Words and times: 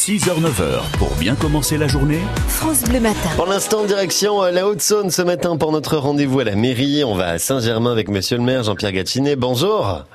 6h-9h, 0.00 0.96
pour 0.98 1.14
bien 1.16 1.34
commencer 1.34 1.76
la 1.76 1.86
journée, 1.86 2.20
France 2.48 2.84
Bleu 2.84 3.00
Matin. 3.00 3.28
Pour 3.36 3.44
l'instant, 3.44 3.84
direction 3.84 4.42
euh, 4.42 4.50
la 4.50 4.66
Haute-Saône 4.66 5.10
ce 5.10 5.20
matin 5.20 5.58
pour 5.58 5.72
notre 5.72 5.98
rendez-vous 5.98 6.40
à 6.40 6.44
la 6.44 6.56
mairie. 6.56 7.04
On 7.04 7.14
va 7.14 7.28
à 7.28 7.38
Saint-Germain 7.38 7.92
avec 7.92 8.08
monsieur 8.08 8.38
le 8.38 8.42
maire 8.42 8.62
Jean-Pierre 8.62 8.92
Gattinet. 8.92 9.36
Bonjour. 9.36 10.06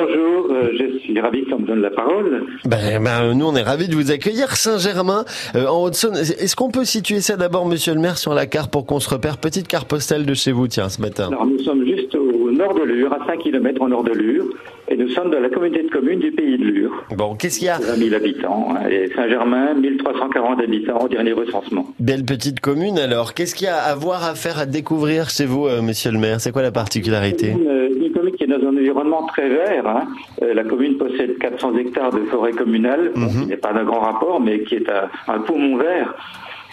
Bonjour, 0.00 0.48
euh, 0.50 0.70
je 0.78 0.98
suis 1.00 1.20
ravi 1.20 1.44
qu'on 1.44 1.58
me 1.58 1.66
donne 1.66 1.82
la 1.82 1.90
parole. 1.90 2.44
Ben, 2.64 3.02
ben, 3.02 3.34
nous, 3.34 3.46
on 3.46 3.54
est 3.54 3.62
ravis 3.62 3.86
de 3.88 3.94
vous 3.94 4.10
accueillir. 4.10 4.56
Saint-Germain, 4.56 5.24
euh, 5.56 5.66
en 5.66 5.84
Haute-Saône. 5.84 6.16
Est-ce 6.16 6.56
qu'on 6.56 6.70
peut 6.70 6.84
situer 6.86 7.20
ça 7.20 7.36
d'abord, 7.36 7.66
monsieur 7.66 7.92
le 7.92 8.00
maire, 8.00 8.16
sur 8.16 8.32
la 8.32 8.46
carte 8.46 8.70
pour 8.72 8.86
qu'on 8.86 9.00
se 9.00 9.10
repère? 9.10 9.36
Petite 9.36 9.68
carte 9.68 9.88
postale 9.88 10.24
de 10.24 10.32
chez 10.32 10.52
vous, 10.52 10.68
tiens, 10.68 10.88
ce 10.88 11.02
matin. 11.02 11.28
Alors, 11.28 11.46
nous 11.46 11.58
sommes 11.58 11.84
juste 11.84 12.14
au 12.14 12.50
nord 12.50 12.74
de 12.74 12.82
Lure, 12.82 13.12
à 13.12 13.26
5 13.26 13.40
km 13.40 13.82
au 13.82 13.88
nord 13.88 14.04
de 14.04 14.12
Lure, 14.12 14.46
et 14.88 14.96
nous 14.96 15.08
sommes 15.10 15.30
dans 15.30 15.40
la 15.40 15.50
communauté 15.50 15.82
de 15.82 15.90
communes 15.90 16.20
du 16.20 16.32
pays 16.32 16.56
de 16.56 16.64
Lure. 16.64 17.04
Bon, 17.16 17.34
qu'est-ce 17.34 17.58
qu'il 17.58 17.66
y 17.66 17.70
a? 17.70 17.78
20 17.78 17.96
000 17.96 18.14
habitants, 18.14 18.68
hein, 18.70 18.88
et 18.90 19.10
Saint-Germain, 19.14 19.74
1340 19.74 20.60
habitants 20.60 20.98
au 21.04 21.08
dernier 21.08 21.32
recensement. 21.32 21.86
Belle 22.00 22.24
petite 22.24 22.60
commune, 22.60 22.98
alors. 22.98 23.34
Qu'est-ce 23.34 23.54
qu'il 23.54 23.66
y 23.66 23.70
a 23.70 23.76
à 23.76 23.94
voir, 23.94 24.24
à 24.24 24.34
faire, 24.34 24.58
à 24.58 24.66
découvrir 24.66 25.28
chez 25.28 25.44
vous, 25.44 25.66
euh, 25.66 25.82
monsieur 25.82 26.10
le 26.10 26.18
maire? 26.18 26.40
C'est 26.40 26.52
quoi 26.52 26.62
la 26.62 26.72
particularité 26.72 27.50
Une, 27.50 28.04
une 28.04 28.12
commune 28.12 28.34
qui 28.34 28.39
est 28.39 28.39
dans 28.50 28.66
un 28.68 28.76
environnement 28.76 29.24
très 29.26 29.48
vert. 29.48 29.86
hein. 29.88 30.04
Euh, 30.42 30.52
la 30.54 30.64
commune 30.64 30.96
possède 30.98 31.38
400 31.38 31.76
hectares 31.78 32.10
de 32.12 32.20
forêt 32.26 32.52
communale, 32.52 33.12
bon, 33.14 33.28
qui 33.28 33.46
n'est 33.46 33.56
pas 33.56 33.72
d'un 33.72 33.84
grand 33.84 34.00
rapport, 34.00 34.40
mais 34.40 34.62
qui 34.64 34.74
est 34.76 34.88
un, 34.90 35.08
un 35.32 35.38
poumon 35.40 35.76
vert. 35.78 36.14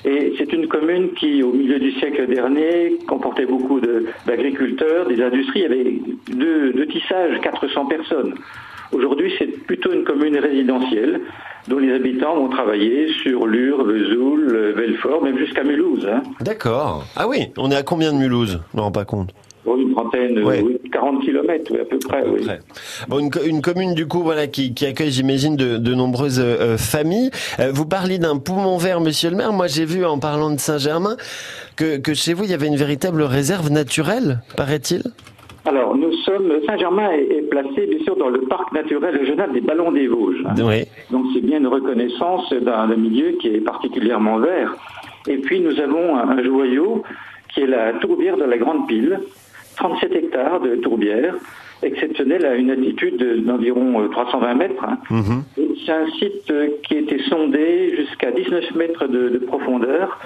Et 0.06 0.34
c'est 0.38 0.54
une 0.54 0.68
commune 0.68 1.14
qui, 1.14 1.42
au 1.44 1.52
milieu 1.52 1.80
du 1.80 1.92
siècle 1.94 2.28
dernier, 2.28 2.98
comportait 3.08 3.46
beaucoup 3.48 3.80
de- 3.80 4.06
d'agriculteurs, 4.28 5.08
des 5.08 5.22
industries. 5.22 5.60
Il 5.60 5.64
y 5.64 5.66
avait 5.66 5.94
deux, 6.32 6.72
deux 6.74 6.86
tissages, 6.88 7.40
400 7.42 7.86
personnes. 7.88 8.36
Aujourd'hui, 8.94 9.34
c'est 9.38 9.48
plutôt 9.66 9.92
une 9.92 10.04
commune 10.06 10.38
résidentielle 10.38 11.20
dont 11.68 11.80
les 11.80 11.92
habitants 11.94 12.36
vont 12.36 12.48
travailler 12.48 13.10
sur 13.22 13.46
Lure, 13.48 13.84
Vesoul, 13.84 14.74
Belfort, 14.78 15.22
même 15.24 15.38
jusqu'à 15.38 15.64
Mulhouse. 15.64 16.08
hein. 16.10 16.22
D'accord. 16.40 17.04
Ah 17.18 17.28
oui, 17.28 17.48
on 17.58 17.70
est 17.72 17.76
à 17.76 17.84
combien 17.84 18.14
de 18.14 18.18
Mulhouse? 18.18 18.62
Je 18.72 18.78
me 18.78 18.82
rends 18.84 18.92
pas 18.94 19.04
compte. 19.04 19.34
Une 19.76 19.92
trentaine, 19.94 20.44
Ouais. 20.44 20.62
oui, 20.66 20.80
40 20.92 21.22
kilomètres, 21.24 21.72
oui, 21.74 21.80
à 21.82 21.86
peu 21.86 22.00
près. 22.00 22.24
oui. 22.26 22.40
Après. 22.44 22.60
Bon, 23.10 23.20
une, 23.20 23.30
co- 23.30 23.44
une 23.46 23.62
commune 23.62 23.94
du 23.96 24.08
coup 24.08 24.22
voilà 24.24 24.48
qui, 24.48 24.74
qui 24.74 24.86
accueille 24.86 25.12
j'imagine 25.12 25.56
de, 25.58 25.78
de 25.78 25.94
nombreuses 25.94 26.40
euh, 26.40 26.78
familles. 26.78 27.32
Euh, 27.60 27.72
vous 27.74 27.86
parliez 27.86 28.18
d'un 28.20 28.38
poumon 28.38 28.78
vert, 28.78 29.02
Monsieur 29.02 29.30
le 29.30 29.36
Maire. 29.36 29.52
Moi 29.54 29.68
j'ai 29.68 29.86
vu 29.86 30.06
en 30.06 30.20
parlant 30.20 30.52
de 30.52 30.60
Saint-Germain 30.60 31.18
que, 31.76 31.98
que 31.98 32.14
chez 32.14 32.34
vous 32.34 32.44
il 32.46 32.52
y 32.52 32.54
avait 32.54 32.68
une 32.68 32.78
véritable 32.78 33.22
réserve 33.24 33.70
naturelle, 33.72 34.40
paraît-il. 34.56 35.04
Alors, 35.66 35.98
nous 35.98 36.14
sommes, 36.24 36.50
Saint-Germain 36.66 37.10
est, 37.12 37.42
placé, 37.50 37.88
bien 37.88 38.00
sûr, 38.06 38.16
dans 38.16 38.30
le 38.30 38.40
parc 38.44 38.72
naturel 38.72 39.18
régional 39.18 39.52
des 39.52 39.60
Ballons 39.60 39.92
des 39.92 40.08
Vosges. 40.08 40.42
Oui. 40.64 40.86
Donc, 41.12 41.26
c'est 41.34 41.42
bien 41.42 41.58
une 41.58 41.68
reconnaissance 41.68 42.50
d'un 42.54 42.88
d'un 42.88 42.96
milieu 42.96 43.32
qui 43.42 43.50
est 43.50 43.60
particulièrement 43.60 44.40
vert. 44.40 44.78
Et 45.28 45.36
puis, 45.40 45.60
nous 45.60 45.78
avons 45.82 46.16
un, 46.16 46.38
un 46.38 46.42
joyau 46.42 47.04
qui 47.54 47.62
est 47.64 47.68
la 47.68 47.92
tourbière 48.00 48.38
de 48.38 48.46
la 48.46 48.58
Grande 48.58 48.88
Pile, 48.88 49.20
37 49.78 50.16
hectares 50.16 50.60
de 50.62 50.76
tourbière, 50.76 51.36
exceptionnelle 51.84 52.46
à 52.46 52.56
une 52.56 52.72
altitude 52.72 53.18
de- 53.18 53.36
d'environ 53.38 54.02
euh, 54.02 54.08
320 54.10 54.54
mètres. 54.56 54.84
hein. 54.84 54.98
Mhm. 55.10 55.44
C'est 55.86 55.92
un 55.94 56.08
site 56.20 56.50
euh, 56.52 56.68
qui 56.84 56.96
a 56.96 57.00
été 57.00 57.20
sondé 57.30 57.96
jusqu'à 57.96 58.32
19 58.32 58.76
mètres 58.76 59.08
de, 59.08 59.30
de 59.30 59.38
profondeur, 59.38 60.20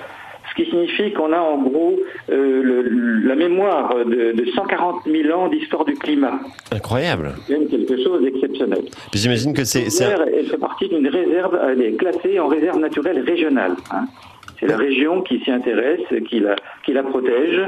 ce 0.49 0.55
qui 0.63 0.69
signifie 0.69 1.11
qu'on 1.13 1.31
a 1.33 1.39
en 1.39 1.57
gros 1.61 1.97
euh, 2.29 2.61
le- 2.63 3.27
la 3.27 3.35
mémoire 3.35 3.93
de, 4.05 4.31
de 4.31 4.45
140 4.55 5.03
000 5.05 5.37
ans 5.37 5.49
d'histoire 5.49 5.85
du 5.85 5.93
climat. 5.95 6.39
Incroyable. 6.73 7.33
C'est 7.47 7.57
même 7.57 7.67
quelque 7.67 8.01
chose 8.03 8.21
d'exceptionnel. 8.23 8.83
J'imagine 9.13 9.53
que 9.53 9.63
c'est 9.65 9.85
un- 10.03 10.25
Elle 10.33 10.45
fait 10.47 10.57
partie 10.57 10.87
d'une 10.87 11.07
réserve, 11.07 11.57
elle 11.69 11.81
est 11.81 11.93
classée 11.93 12.39
en 12.39 12.47
réserve 12.47 12.79
naturelle 12.79 13.19
régionale. 13.27 13.73
hein. 13.91 14.05
C'est 14.59 14.67
la 14.67 14.77
région 14.77 15.21
qui 15.23 15.39
s'y 15.39 15.49
intéresse, 15.51 16.01
qui 16.29 16.39
la, 16.39 16.55
qui 16.85 16.93
la 16.93 17.01
protège. 17.03 17.61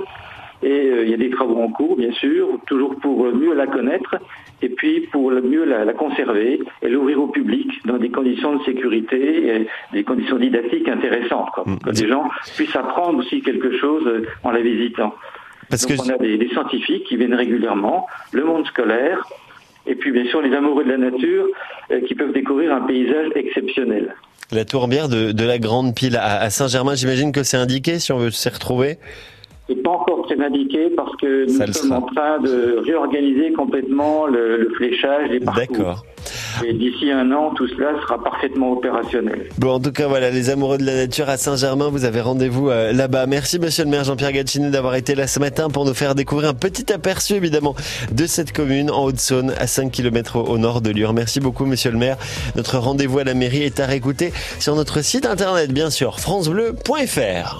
Il 1.14 1.22
y 1.22 1.25
a 1.25 1.30
des 1.30 1.36
travaux 1.36 1.61
en 1.61 1.69
cours, 1.69 1.95
bien 1.95 2.11
sûr, 2.13 2.47
toujours 2.66 2.96
pour 2.96 3.25
euh, 3.25 3.34
mieux 3.34 3.53
la 3.53 3.68
connaître 3.68 4.16
et 4.63 4.69
puis 4.69 5.01
pour 5.12 5.29
mieux 5.31 5.63
la, 5.63 5.85
la 5.85 5.94
conserver 5.94 6.59
et 6.81 6.90
l'ouvrir 6.90 7.22
au 7.22 7.28
public 7.28 7.69
dans 7.85 7.97
des 7.97 8.09
conditions 8.09 8.56
de 8.56 8.63
sécurité 8.63 9.47
et 9.47 9.68
des 9.91 10.03
conditions 10.03 10.38
didactiques 10.38 10.88
intéressantes, 10.88 11.50
quoi, 11.53 11.66
pour 11.66 11.78
que 11.79 11.90
les 11.91 12.07
gens 12.07 12.29
puissent 12.56 12.75
apprendre 12.75 13.19
aussi 13.19 13.41
quelque 13.41 13.78
chose 13.78 14.03
euh, 14.07 14.25
en 14.44 14.51
la 14.51 14.62
visitant. 14.62 15.13
parce 15.69 15.85
Donc 15.85 15.97
que 15.97 16.03
on 16.03 16.16
a 16.16 16.18
des, 16.18 16.38
des 16.38 16.50
scientifiques 16.50 17.03
qui 17.03 17.16
viennent 17.18 17.35
régulièrement, 17.35 18.07
le 18.31 18.44
monde 18.45 18.66
scolaire, 18.66 19.19
et 19.85 19.95
puis 19.95 20.12
bien 20.12 20.25
sûr 20.25 20.41
les 20.41 20.56
amoureux 20.56 20.85
de 20.85 20.91
la 20.91 20.97
nature 20.97 21.45
euh, 21.91 22.01
qui 22.07 22.16
peuvent 22.16 22.34
découvrir 22.34 22.74
un 22.74 22.81
paysage 22.81 23.30
exceptionnel. 23.35 24.16
la 24.51 24.66
tourbière 24.66 25.09
de, 25.09 25.31
de 25.34 25.44
la 25.44 25.59
Grande 25.59 25.94
Pile 25.94 26.16
à, 26.16 26.40
à 26.41 26.50
Saint-Germain, 26.50 26.95
j'imagine 26.95 27.31
que 27.34 27.44
c'est 27.44 27.57
indiqué 27.57 28.00
si 28.00 28.12
on 28.13 28.18
veut 28.18 28.31
s'y 28.31 28.50
retrouver? 28.50 28.97
Pas 29.75 29.91
encore 29.91 30.25
très 30.25 30.39
indiqué 30.44 30.89
parce 30.95 31.16
que 31.17 31.45
nous 31.45 31.57
sommes 31.57 31.73
sera. 31.73 31.97
en 31.97 32.01
train 32.01 32.39
de 32.39 32.78
réorganiser 32.85 33.53
complètement 33.53 34.28
le, 34.28 34.57
le 34.57 34.69
fléchage 34.75 35.29
des 35.29 35.39
parcours. 35.39 35.66
D'accord. 35.69 36.06
Et 36.66 36.73
d'ici 36.73 37.11
un 37.11 37.31
an, 37.31 37.51
tout 37.56 37.67
cela 37.67 37.91
sera 38.01 38.23
parfaitement 38.23 38.72
opérationnel. 38.72 39.50
Bon, 39.57 39.72
en 39.72 39.79
tout 39.79 39.91
cas, 39.91 40.07
voilà, 40.07 40.29
les 40.29 40.50
amoureux 40.50 40.78
de 40.78 40.85
la 40.85 40.95
nature 40.95 41.29
à 41.29 41.38
Saint-Germain, 41.38 41.89
vous 41.89 42.06
avez 42.06 42.22
rendez-vous 42.22 42.69
euh, 42.69 42.94
là-bas. 42.94 43.25
Merci, 43.25 43.59
monsieur 43.59 43.83
le 43.83 43.89
maire 43.89 44.03
Jean-Pierre 44.03 44.31
Gatinet, 44.31 44.69
d'avoir 44.69 44.95
été 44.95 45.16
là 45.16 45.28
ce 45.28 45.39
matin 45.39 45.69
pour 45.69 45.85
nous 45.85 45.94
faire 45.94 46.16
découvrir 46.16 46.50
un 46.50 46.53
petit 46.53 46.91
aperçu, 46.94 47.33
évidemment, 47.33 47.75
de 48.12 48.25
cette 48.25 48.53
commune 48.53 48.91
en 48.91 49.06
Haute-Saône, 49.06 49.53
à 49.57 49.67
5 49.67 49.91
km 49.91 50.38
au, 50.38 50.44
au 50.44 50.57
nord 50.57 50.81
de 50.81 50.91
Lure. 50.91 51.13
Merci 51.13 51.39
beaucoup, 51.39 51.66
monsieur 51.66 51.91
le 51.91 51.97
maire. 51.97 52.17
Notre 52.56 52.78
rendez-vous 52.78 53.19
à 53.19 53.23
la 53.23 53.33
mairie 53.33 53.63
est 53.63 53.79
à 53.79 53.85
réécouter 53.85 54.31
sur 54.59 54.75
notre 54.75 55.01
site 55.01 55.25
internet, 55.25 55.72
bien 55.73 55.89
sûr, 55.89 56.19
francebleu.fr. 56.19 57.51